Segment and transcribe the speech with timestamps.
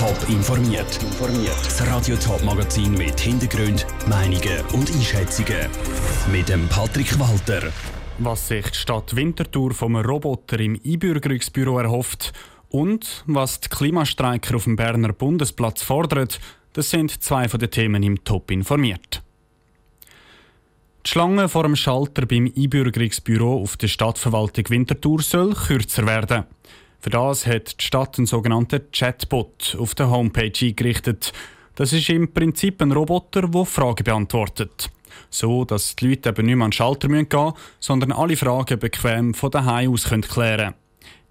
[0.00, 0.98] Top informiert.
[1.62, 5.68] Das Radio Top Magazin mit Hintergrund, Meinungen und Einschätzungen
[6.32, 7.70] mit dem Patrick Walter.
[8.16, 12.32] Was sich die Stadt Winterthur vom Roboter im Einbürgerungsbüro erhofft
[12.70, 16.28] und was die Klimastreiker auf dem Berner Bundesplatz fordern,
[16.72, 19.22] das sind zwei von den Themen im Top informiert.
[21.04, 26.44] Die Schlange vor dem Schalter beim Einbürgerungsbüro auf der Stadtverwaltung Winterthur soll kürzer werden.
[27.00, 31.32] Für das hat die Stadt einen sogenannten Chatbot auf der Homepage eingerichtet.
[31.74, 34.90] Das ist im Prinzip ein Roboter, der Fragen beantwortet.
[35.30, 38.78] So, dass die Leute eben nicht mehr an den Schalter gehen müssen, sondern alle Fragen
[38.78, 40.74] bequem von daheim aus klären können.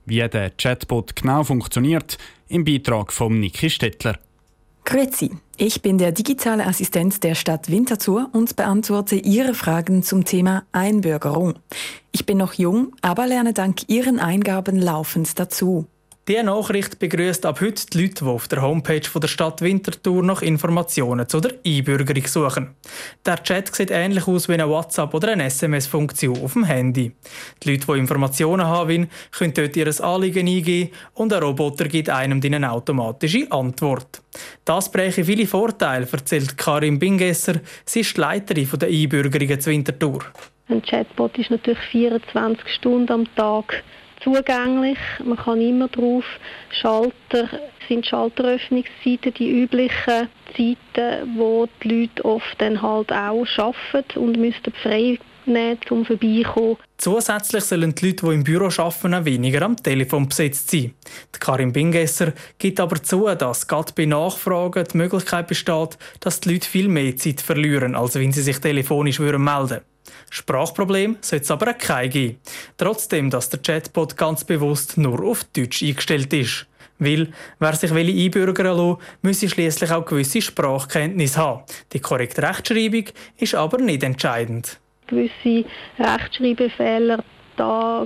[0.05, 2.17] Wie der Chatbot genau funktioniert,
[2.47, 4.17] im Beitrag von Niki Stettler.
[4.85, 10.63] Grüezi, ich bin der digitale Assistent der Stadt Winterthur und beantworte Ihre Fragen zum Thema
[10.71, 11.55] Einbürgerung.
[12.11, 15.85] Ich bin noch jung, aber lerne dank Ihren Eingaben laufend dazu.
[16.29, 20.43] Diese Nachricht begrüßt ab heute die Leute, die auf der Homepage der Stadt Winterthur nach
[20.43, 22.75] Informationen zu der Einbürgerung suchen.
[23.25, 27.13] Der Chat sieht ähnlich aus wie eine WhatsApp- oder eine SMS-Funktion auf dem Handy.
[27.63, 32.39] Die Leute, die Informationen haben können dort ihr Anliegen eingeben und ein Roboter gibt einem
[32.43, 34.21] eine automatische Antwort.
[34.65, 37.55] Das bräche viele Vorteile, erzählt Karin Bingesser.
[37.85, 40.19] Sie ist die Leiterin der Einbürgerungen zu Winterthur.
[40.67, 43.83] Ein Chatbot ist natürlich 24 Stunden am Tag
[44.23, 44.97] zugänglich.
[45.23, 46.25] Man kann immer drauf.
[46.69, 47.49] Schalter
[47.87, 54.73] sind Schalteröffnungszeiten die üblichen Zeiten, wo die Leute oft dann halt auch arbeiten und müssten
[54.83, 56.77] frei nehmen, um vorbeikommen.
[56.97, 60.93] Zusätzlich sollen die Leute, die im Büro arbeiten, weniger am Telefon besetzt sein.
[61.35, 66.53] Die Karin Bingesser gibt aber zu, dass gerade bei Nachfragen die Möglichkeit besteht, dass die
[66.53, 69.81] Leute viel mehr Zeit verlieren, als wenn sie sich telefonisch melden würden.
[70.29, 72.39] Sprachproblem sollte es aber kein geben.
[72.77, 76.67] Trotzdem, dass der Chatbot ganz bewusst nur auf Deutsch eingestellt ist.
[76.99, 77.29] Weil,
[77.59, 81.63] wer sich will einbürgern will, müsse schließlich auch gewisse Sprachkenntnisse haben.
[81.93, 83.05] Die korrekte Rechtschreibung
[83.37, 84.79] ist aber nicht entscheidend.
[85.07, 85.65] Gewisse
[85.97, 87.23] Rechtschreibfehler,
[87.55, 88.05] da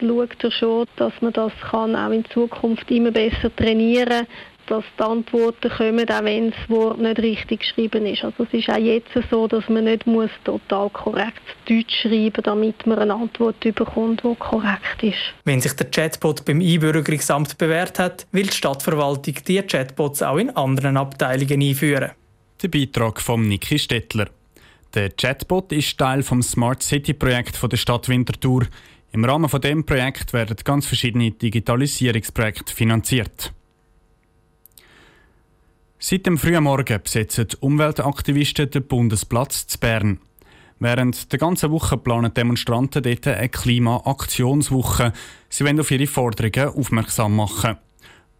[0.00, 4.26] schaut er schon, dass man das kann auch in Zukunft immer besser trainieren kann
[4.66, 8.24] dass die Antworten kommen, auch wenn das Wort nicht richtig geschrieben ist.
[8.24, 12.44] Also es ist auch jetzt so, dass man nicht muss total korrekt Deutsch schreiben muss,
[12.44, 15.34] damit man eine Antwort bekommt, die korrekt ist.
[15.44, 20.50] Wenn sich der Chatbot beim Einbürgerungsamt bewährt hat, will die Stadtverwaltung die Chatbots auch in
[20.50, 22.10] anderen Abteilungen einführen.
[22.62, 24.28] Der Beitrag von Niki Stettler.
[24.94, 28.66] Der Chatbot ist Teil vom Smart City Projekt der Stadt Winterthur.
[29.14, 33.53] Im Rahmen von dem Projekt werden ganz verschiedene Digitalisierungsprojekte finanziert.
[35.98, 40.18] Seit dem frühen Morgen besetzen Umweltaktivisten den Bundesplatz zu Bern.
[40.80, 45.12] Während der ganzen Woche planen Demonstranten dort eine Klimaaktionswoche.
[45.48, 47.76] Sie wollen auf ihre Forderungen aufmerksam machen.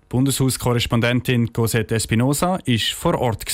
[0.08, 3.44] Bundeshauskorrespondentin Cosette Espinosa war vor Ort.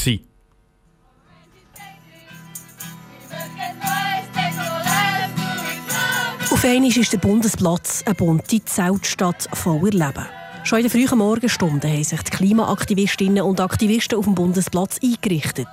[6.51, 10.40] Auf einmal ist der Bundesplatz eine bunte Zeltstadt voller Leben.
[10.63, 15.69] Schon in den frühen Morgenstunden haben sich die Klimaaktivistinnen und Aktivisten auf dem Bundesplatz eingerichtet.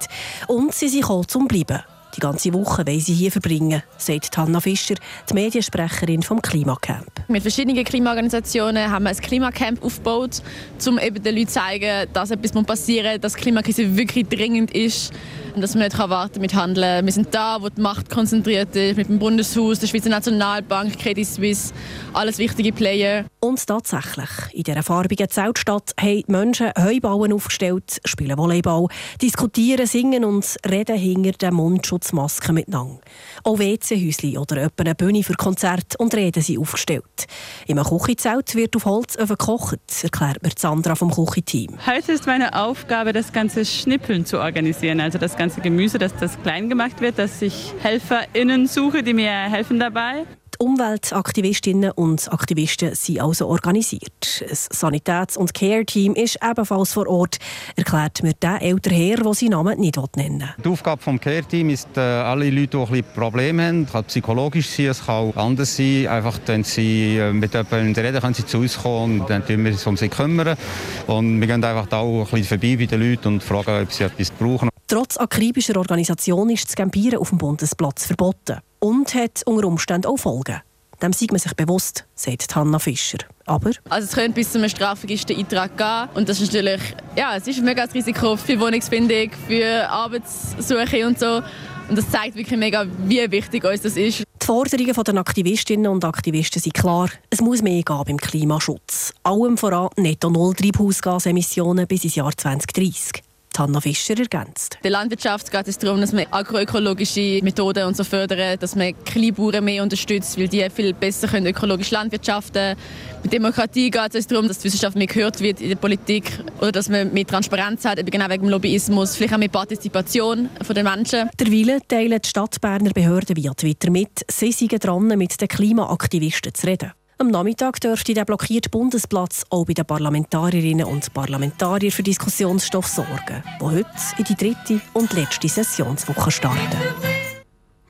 [0.47, 1.83] Und sie sind gekommen zum Bleiben.
[2.15, 4.95] Die ganze Woche wollen sie hier verbringen, sagt Hanna Fischer,
[5.29, 7.11] die Mediensprecherin vom Klimacamp.
[7.27, 10.41] Mit verschiedenen Klimaorganisationen haben wir ein Klimacamp aufgebaut,
[10.87, 14.71] um eben den Leuten zu zeigen, dass etwas passieren muss, dass die Klimakrise wirklich dringend
[14.71, 15.13] ist
[15.57, 17.03] und dass man nicht warten mit Handeln.
[17.03, 21.25] Wir sind da, wo die Macht konzentriert ist, mit dem Bundeshaus, der Schweizer Nationalbank, Credit
[21.25, 21.73] Suisse,
[22.13, 23.25] alles wichtige Player.
[23.39, 28.87] Und tatsächlich, in dieser farbigen Zeltstadt haben die Menschen Heubauen aufgestellt, spielen Volleyball,
[29.19, 32.99] diskutieren, singen und reden hinter den Mundschutzmasken miteinander.
[33.43, 37.25] Auch WC-Häuschen oder etwa eine Bühne für Konzerte und Reden sind aufgestellt.
[37.65, 41.79] Im Küchenzelt wird auf Holz gekocht, erklärt mir Sandra vom Küchenteam.
[41.87, 46.13] Heute ist meine Aufgabe, das ganze Schnippeln zu organisieren, also das ganze ganze Gemüse, dass
[46.17, 50.25] das klein gemacht wird, dass ich HelferInnen suche, die mir helfen dabei.
[50.59, 54.41] Die Umweltaktivistinnen und Aktivisten sind also organisiert.
[54.41, 57.37] Ein Sanitäts- und Care-Team ist ebenfalls vor Ort,
[57.75, 60.63] erklärt mir der ältere Herr, der seinen Namen nicht nennen will.
[60.65, 64.69] Die Aufgabe des Care-Teams ist, äh, alle Leute, die ein Probleme haben, es kann psychologisch
[64.69, 68.45] sein, es kann auch anders sein, einfach wenn sie äh, mit jemandem reden, können sie
[68.45, 70.57] zu uns kommen und dann kümmern wir uns um sie kümmern.
[71.05, 74.03] Und wir gehen einfach auch ein bisschen vorbei bei den Leuten und fragen, ob sie
[74.03, 74.69] etwas brauchen.
[74.89, 80.15] Trotz akribischer Organisation ist das Campieren auf dem Bundesplatz verboten und hat unter Umständen auch
[80.15, 80.61] Folgen.
[81.01, 83.17] Dem sieht man sich bewusst, sagt Hanna Fischer.
[83.45, 86.15] Aber also es könnte bis zu einem Strafregistereintrag gehen.
[86.15, 86.81] Und das ist natürlich
[87.17, 91.41] ja, es ist ein mega Risiko für Wohnungsfindung, für Arbeitssuche und so.
[91.89, 94.19] Und das zeigt wirklich mega, wie wichtig uns das ist.
[94.41, 97.09] Die Forderungen der Aktivistinnen und Aktivisten sind klar.
[97.29, 99.13] Es muss mehr geben beim Klimaschutz.
[99.23, 103.26] Allem voran netto null Treibhausgasemissionen bis ins Jahr 2030.
[103.57, 104.77] Hanna Fischer ergänzt.
[104.83, 109.63] Der Landwirtschaft geht es darum, dass wir agroökologische Methoden und so fördern, dass man Kleinbauern
[109.63, 112.79] mehr unterstützt, weil die viel besser können ökologisch landwirtschaften können.
[113.23, 116.71] Mit Demokratie geht es darum, dass die Wissenschaft mehr gehört wird in der Politik oder
[116.71, 120.75] dass man mehr Transparenz hat, eben genau wegen dem Lobbyismus, vielleicht auch mehr Partizipation von
[120.75, 121.29] den Menschen.
[121.39, 126.67] Derweil teilen die Stadtberner Behörden via Twitter mit, sie seien dran, mit den Klimaaktivisten zu
[126.67, 126.91] reden.
[127.19, 133.43] Am Nachmittag dürfte der blockierte Bundesplatz auch bei den Parlamentarierinnen und Parlamentariern für Diskussionsstoff sorgen,
[133.59, 136.77] die heute in die dritte und letzte Sessionswoche starten.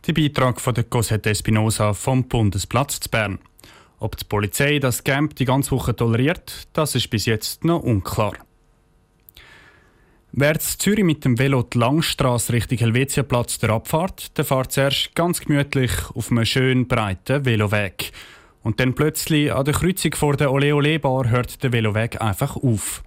[0.07, 3.39] Der Beitrag von Cosette Espinosa vom Bundesplatz zu Bern.
[4.00, 8.31] Ob die Polizei das Camp die ganze Woche toleriert, das ist bis jetzt noch unklar.
[10.31, 15.15] Wer in Zürich mit dem Velo die Langstrasse Richtung Helvetiaplatz der abfahrt, der fährt zuerst
[15.15, 18.13] ganz gemütlich auf einem schönen, breiten Veloweg.
[18.67, 22.57] Und dann plötzlich an der Kreuzung vor der Ole Ole Bar hört der Veloweg einfach
[22.57, 23.01] auf.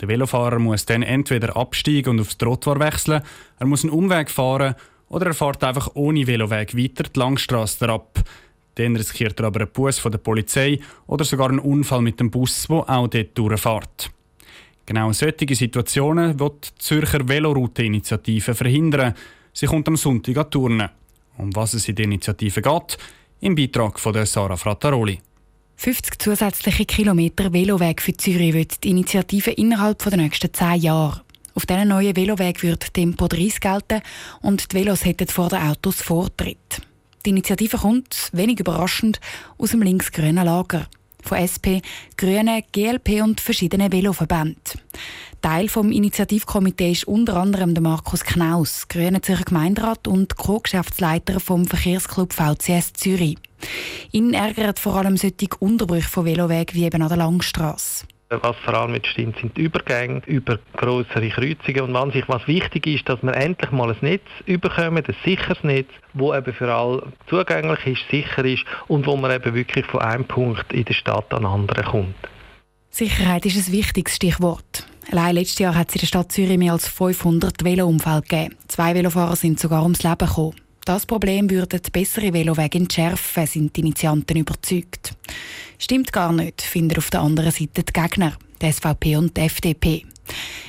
[0.00, 3.22] Der Velofahrer muss dann entweder absteigen und aufs Trottoir wechseln,
[3.60, 4.74] er muss einen Umweg fahren
[5.08, 8.18] oder er fährt einfach ohne Veloweg weiter die Langstrasse ab.
[8.74, 12.32] Dann riskiert er aber einen Bus von der Polizei oder sogar einen Unfall mit dem
[12.32, 14.10] Bus, der auch dort durchfährt.
[14.86, 19.14] Genau solche Situationen wird die Zürcher Veloroute-Initiative verhindern.
[19.52, 20.88] Sie kommt am Sonntag an Turnen.
[21.38, 22.98] Um was es in der Initiative geht,
[23.40, 25.18] im Beitrag von der Sarah Frattaroli.
[25.76, 31.22] 50 zusätzliche Kilometer Veloweg für Zürich wird die Initiative innerhalb der nächsten 10 Jahre.
[31.54, 34.02] Auf diesen neuen Veloweg wird Tempo 30 gelten
[34.42, 36.82] und die Velos hätten vor den Autos Vortritt.
[37.24, 39.20] Die Initiative kommt, wenig überraschend,
[39.58, 40.86] aus dem linksgrünen Lager.
[41.22, 41.82] Von SP,
[42.16, 44.80] Grünen, GLP und verschiedenen Veloverbänden.
[45.42, 51.64] Teil vom Initiativkomitee ist unter anderem der Markus Knaus, Grüner Zürcher Gemeinderat und Co-Geschäftsleiter vom
[51.64, 53.38] Verkehrsclub VCS Zürich.
[54.12, 58.06] Ihn ärgert vor allem solche Unterbrüche von Velowegen wie eben an der Langstrasse.
[58.30, 61.80] Was vor allem nicht stimmt, sind die Übergänge über größere Kreuzungen.
[61.80, 65.58] Und an sich, was wichtig ist, dass wir endlich mal ein Netz überkommen, ein sicheres
[65.64, 70.02] Netz, wo eben für alle zugänglich ist, sicher ist und wo man eben wirklich von
[70.02, 72.14] einem Punkt in der Stadt an den anderen kommt.
[72.90, 74.86] Sicherheit ist ein wichtiges Stichwort.
[75.10, 78.54] Allein letztes Jahr hat es in der Stadt Zürich mehr als 500 Velounfälle gegeben.
[78.68, 80.54] Zwei Velofahrer sind sogar ums Leben gekommen.
[80.90, 85.14] Das Problem würden bessere Velowege entschärfen, sind die Initianten überzeugt.
[85.78, 90.04] Stimmt gar nicht, finden auf der anderen Seite die Gegner, die SVP und die FDP.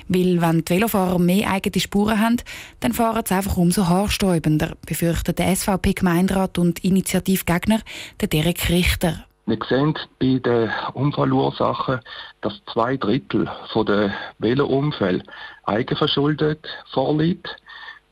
[0.09, 2.37] Weil, wenn die Velofahrer mehr eigene Spuren haben,
[2.81, 7.79] dann fahren sie einfach umso haarsträubender, befürchten der SVP-Gemeinderat und Initiativgegner,
[8.19, 9.25] der Derek Richter.
[9.47, 11.99] Wir sehen bei den Unfallursachen,
[12.41, 15.23] dass zwei Drittel der Velounfälle
[15.63, 17.55] eigenverschuldet vorliegt.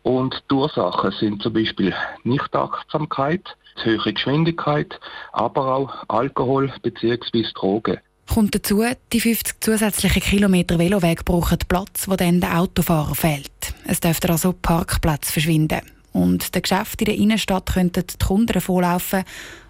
[0.09, 4.99] Und die Ursachen sind zum Beispiel Nichtachtsamkeit, höhere Geschwindigkeit,
[5.33, 7.45] aber auch Alkohol bzw.
[7.53, 7.99] Drogen.
[8.27, 8.83] Kommt dazu,
[9.13, 13.51] die 50 zusätzlichen Kilometer Veloweg brauchen Platz, wo dann der Autofahrer fehlt.
[13.85, 15.81] Es dürfte also Parkplatz verschwinden.
[16.11, 19.23] Und der Geschäfte in der Innenstadt könnten die Kunden davonlaufen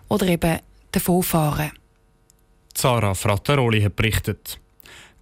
[0.08, 0.60] oder eben
[0.94, 1.72] davonfahren.
[2.74, 4.58] Sarah Frattaroli hat berichtet.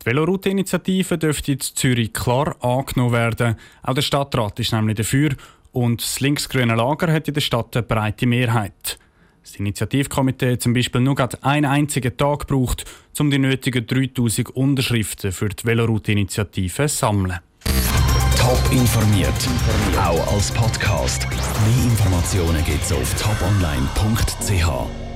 [0.08, 3.56] Veloroute-Initiative dürfte in Zürich klar angenommen werden.
[3.84, 5.32] Auch der Stadtrat ist nämlich dafür
[5.74, 8.98] und das linksgrüne Lager hat in der Stadt eine breite Mehrheit.
[9.44, 12.86] Das Initiativkomitee hat zum Beispiel nur einen einzigen Tag gebraucht,
[13.20, 17.40] um die nötigen 3000 Unterschriften für die Veloroute-Initiative zu sammeln.
[18.38, 19.50] Top informiert,
[20.00, 21.28] auch als Podcast.
[21.30, 25.07] Mehr Informationen gibt es auf toponline.ch.